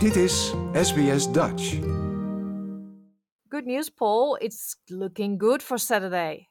[0.00, 1.78] Dit is SBS Dutch.
[3.48, 4.36] Good news, Paul.
[4.40, 6.48] It's looking good for Saturday.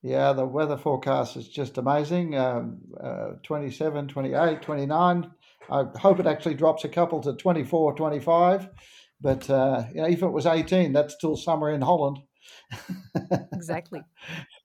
[0.00, 2.36] Yeah, the weather forecast is just amazing.
[2.36, 5.34] Um, uh, 27, 28, 29.
[5.70, 8.68] I hope it actually drops a couple to 24, 25.
[9.20, 12.18] But uh, you know, if it was 18, that's still summer in Holland.
[13.54, 14.02] Exactly.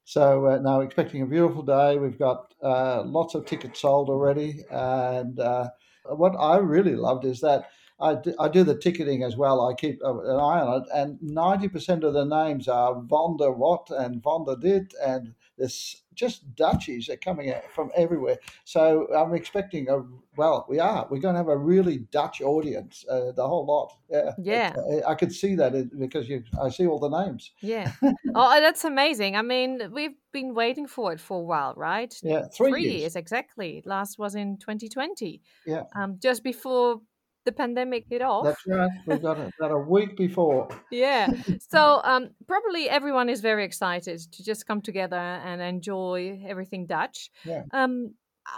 [0.03, 1.97] So uh, now expecting a beautiful day.
[1.97, 5.69] We've got uh, lots of tickets sold already, and uh,
[6.03, 9.67] what I really loved is that I do, I do the ticketing as well.
[9.67, 13.51] I keep an eye on it, and ninety percent of the names are Von der
[13.51, 18.37] What and Von der Dit, and there's just Dutchies are coming out from everywhere.
[18.65, 20.03] So I'm expecting a
[20.37, 21.07] well, we are.
[21.09, 23.93] We're going to have a really Dutch audience, uh, the whole lot.
[24.09, 25.01] Yeah, Yeah.
[25.07, 27.51] I could see that because you, I see all the names.
[27.61, 27.91] Yeah.
[28.35, 29.35] oh, that's amazing.
[29.35, 32.13] I mean, we've been waiting for it for a while, right?
[32.21, 33.15] Yeah, three, years.
[33.15, 33.81] exactly.
[33.85, 35.41] Last was in 2020.
[35.65, 35.83] Yeah.
[35.95, 37.01] Um, just before
[37.45, 38.45] the pandemic hit off.
[38.45, 38.89] That's right.
[39.05, 40.67] We've got it about a week before.
[40.91, 41.29] yeah.
[41.69, 47.29] So um, probably everyone is very excited to just come together and enjoy everything Dutch.
[47.43, 47.63] Yeah.
[47.71, 48.15] Um,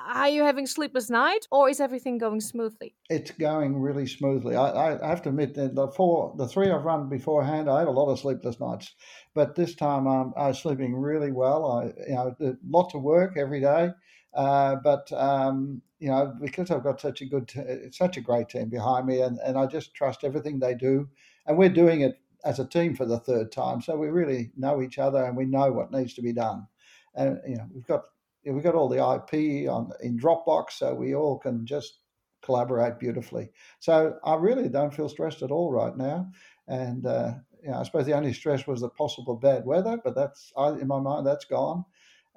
[0.09, 2.95] are you having sleepless night, or is everything going smoothly?
[3.09, 4.55] It's going really smoothly.
[4.55, 7.87] I, I have to admit that the four, the three I've run beforehand, I had
[7.87, 8.93] a lot of sleepless nights,
[9.33, 11.71] but this time um, I'm sleeping really well.
[11.71, 13.91] I, you know, lots of work every day,
[14.37, 18.49] uh, but um, you know, because I've got such a good, t- such a great
[18.49, 21.09] team behind me, and, and I just trust everything they do,
[21.47, 24.81] and we're doing it as a team for the third time, so we really know
[24.81, 26.67] each other and we know what needs to be done,
[27.15, 28.03] and you know, we've got
[28.45, 31.99] we've got all the IP on in Dropbox, so we all can just
[32.43, 33.49] collaborate beautifully.
[33.79, 36.29] So I really don't feel stressed at all right now.
[36.67, 40.15] And uh, you know, I suppose the only stress was the possible bad weather, but
[40.15, 41.83] that's I, in my mind that's gone.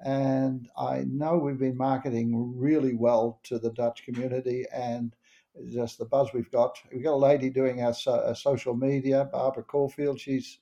[0.03, 5.15] And I know we've been marketing really well to the Dutch community, and
[5.69, 6.77] just the buzz we've got.
[6.91, 10.19] We've got a lady doing our, so, our social media, Barbara Caulfield.
[10.19, 10.59] She's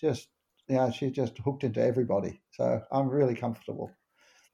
[0.00, 0.28] just
[0.70, 2.40] you know, she's just hooked into everybody.
[2.52, 3.90] So I'm really comfortable.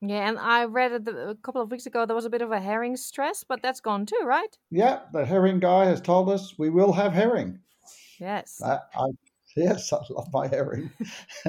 [0.00, 2.52] Yeah, and I read the- a couple of weeks ago there was a bit of
[2.52, 4.56] a herring stress, but that's gone too, right?
[4.70, 7.60] Yeah, the herring guy has told us we will have herring.
[8.18, 8.62] Yes.
[8.62, 9.08] I, I
[9.56, 10.90] yes, I love my herring.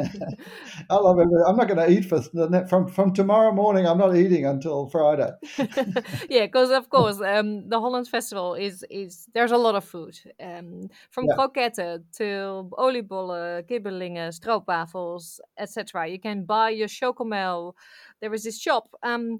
[0.90, 1.28] I love it.
[1.47, 2.22] I'm not going to eat for
[2.68, 3.85] from from tomorrow morning.
[3.85, 5.31] I'm not eating until Friday.
[6.29, 10.17] yeah, because of course, um, the Holland Festival is is there's a lot of food,
[10.40, 11.35] um, from Yeah.
[11.35, 16.07] kroketten to oliebollen, kibbelingen, stroopwafels, etc.
[16.07, 17.73] You can buy your chocomel.
[18.22, 19.40] There is this shop, um,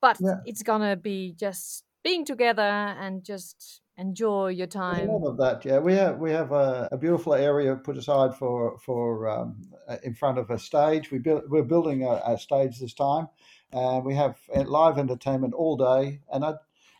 [0.00, 0.40] but Yeah.
[0.44, 5.08] it's gonna be just being together and just enjoy your time.
[5.08, 5.64] lot of that.
[5.64, 9.96] Yeah, we have we have a, a beautiful area put aside for for um, uh,
[10.02, 11.10] in front of a stage.
[11.10, 13.28] We build we're building a, a stage this time.
[13.72, 16.54] Uh, we have uh, live entertainment all day, and I,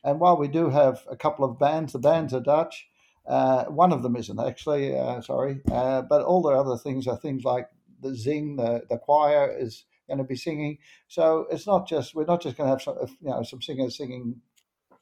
[0.05, 2.89] and while we do have a couple of bands, the bands are Dutch.
[3.27, 4.97] Uh, one of them isn't actually.
[4.97, 7.69] Uh, sorry, uh, but all the other things are things like
[8.01, 10.79] the zing, the the choir is going to be singing.
[11.09, 13.97] So it's not just we're not just going to have some you know some singers
[13.97, 14.41] singing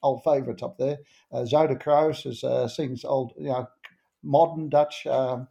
[0.03, 0.99] old favourites up there.
[1.33, 3.69] Uh, Zoda Kroos is, uh, sings old, you know,
[4.22, 5.49] modern Dutch um,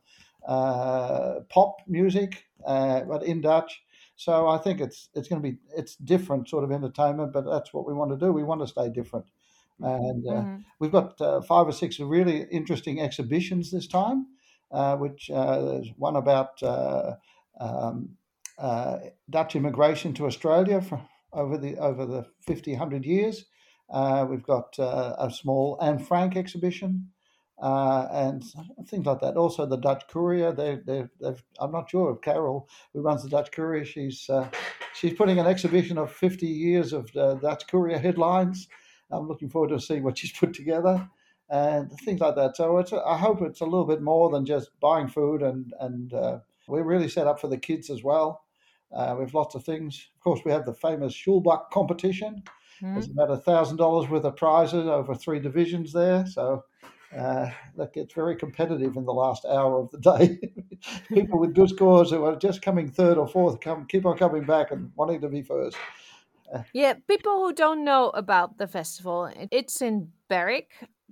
[0.48, 3.82] uh, pop music, uh, but in Dutch.
[4.16, 7.74] So I think it's it's going to be it's different sort of entertainment, but that's
[7.74, 8.34] what we want to do.
[8.34, 9.28] We want to stay different,
[9.80, 10.66] and uh, Mhm.
[10.80, 14.28] we've got uh, five or six really interesting exhibitions this time.
[14.72, 17.16] Uh, which uh, there's one about uh,
[17.60, 18.16] um,
[18.60, 21.02] uh, Dutch immigration to Australia for,
[21.34, 23.46] over the over the 50, 100 years.
[23.92, 27.10] Uh, we've got uh, a small Anne Frank exhibition
[27.62, 28.44] uh, and
[28.88, 29.36] things like that.
[29.36, 30.52] Also, the Dutch Courier.
[30.52, 34.50] They, they, they've, I'm not sure if Carol, who runs the Dutch Courier, she's uh,
[34.94, 38.68] she's putting an exhibition of 50 years of uh, Dutch Courier headlines.
[39.12, 41.10] I'm looking forward to seeing what she's put together
[41.50, 42.56] and things like that.
[42.56, 46.40] So I hope it's a little bit more than just buying food, and and uh,
[46.68, 48.44] we're really set up for the kids as well.
[48.92, 50.10] We have lots of things.
[50.16, 52.44] Of course, we have the famous sjoelbak competition.
[52.82, 52.94] Mhm.
[52.94, 56.64] There's about a thousand dollars worth of prizes over three divisions there, so
[57.18, 60.40] uh, that gets very competitive in the last hour of the day.
[61.10, 64.46] People with good scores who are just coming third or fourth come keep on coming
[64.46, 65.78] back and wanting to be first.
[66.74, 70.72] Yeah, people who don't know about the festival, it's in Berwick.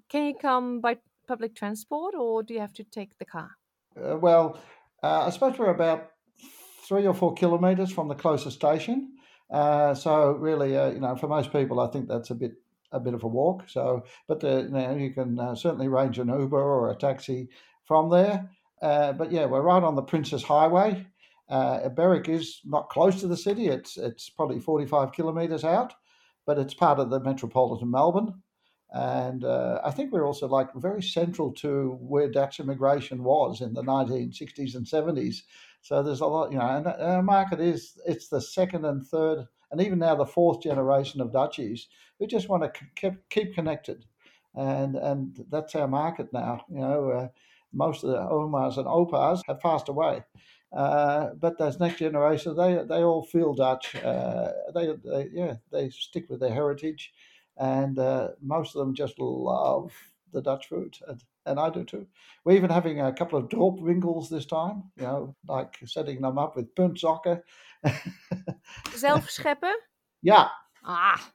[0.10, 0.98] Can you come by
[1.28, 3.52] public transport, or do you have to take the car?
[3.96, 4.60] Uh, well,
[5.04, 6.12] uh, I suppose we're about
[6.88, 9.18] three or four kilometres from the closest station.
[9.50, 12.54] Uh, so really, uh, you know, for most people, I think that's a bit
[12.92, 13.64] a bit of a walk.
[13.68, 17.50] So, but uh, you, know, you can uh, certainly arrange an Uber or a taxi
[17.84, 18.50] from there.
[18.82, 21.06] But yeah, we're right on the Princes Highway.
[21.50, 23.68] Berwick is not close to the city.
[23.68, 25.94] It's it's probably forty five kilometres out,
[26.46, 28.42] but it's part of the metropolitan Melbourne.
[28.92, 33.74] And uh, I think we're also like very central to where Dutch immigration was in
[33.74, 35.44] the 1960s and 70s.
[35.82, 39.46] So there's a lot, you know, and our market is it's the second and third,
[39.72, 41.88] and even now the fourth generation of Dutchies
[42.20, 44.06] who just want to keep keep connected,
[44.56, 46.66] and and that's our market now.
[46.70, 47.28] You know, uh,
[47.74, 50.24] most of the Omas and Opas have passed away,
[50.76, 53.96] uh, but those next generation, they they all feel Dutch.
[53.96, 57.14] Uh, they, they yeah they stick with their heritage,
[57.60, 59.92] and uh, most of them just love
[60.32, 62.08] the Dutch food, and, and I do too.
[62.44, 64.92] We're even having a couple of dorpwinkels this time.
[64.98, 67.42] You know, like setting them up with puntzakken.
[68.96, 69.76] Zelf scheppen?
[70.22, 70.50] yeah.
[70.84, 71.32] Ah.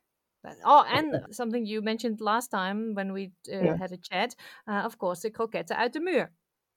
[0.64, 3.76] Oh, and something you mentioned last time when we uh, Yeah.
[3.78, 4.34] had a chat,
[4.66, 6.32] uh, of course, the kroketten uit de muur.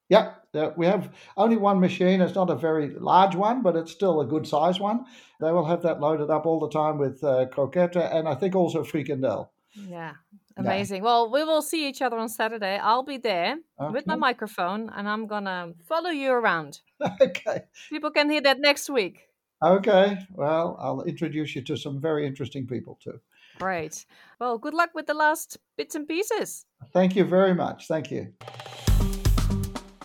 [0.09, 2.21] Yeah, yeah, we have only one machine.
[2.21, 5.05] It's not a very large one, but it's still a good size one.
[5.41, 8.55] They will have that loaded up all the time with uh, croquette and I think
[8.55, 9.49] also frikandel.
[9.89, 10.13] Yeah,
[10.57, 11.03] amazing.
[11.03, 12.77] Well, we will see each other on Saturday.
[12.77, 13.57] I'll be there
[13.91, 16.81] with my microphone and I'm gonna follow you around.
[17.21, 17.63] okay.
[17.89, 19.27] People can hear that next week.
[19.63, 20.17] Okay.
[20.31, 23.19] Well, I'll introduce you to some very interesting people too.
[23.57, 24.05] Great.
[24.39, 26.65] Well, good luck with the last bits and pieces.
[26.93, 27.87] Thank you very much.
[27.87, 28.33] Thank you.